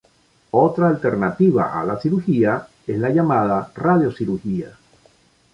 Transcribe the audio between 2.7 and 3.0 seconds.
es